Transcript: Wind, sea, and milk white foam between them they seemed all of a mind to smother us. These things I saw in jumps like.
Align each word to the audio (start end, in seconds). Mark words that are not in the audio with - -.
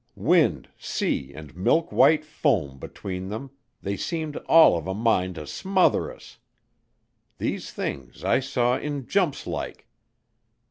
Wind, 0.15 0.67
sea, 0.79 1.31
and 1.31 1.55
milk 1.55 1.91
white 1.91 2.25
foam 2.25 2.79
between 2.79 3.27
them 3.29 3.51
they 3.83 3.95
seemed 3.95 4.35
all 4.47 4.75
of 4.75 4.87
a 4.87 4.95
mind 4.95 5.35
to 5.35 5.45
smother 5.45 6.11
us. 6.11 6.39
These 7.37 7.69
things 7.71 8.23
I 8.23 8.39
saw 8.39 8.79
in 8.79 9.05
jumps 9.07 9.45
like. 9.45 9.85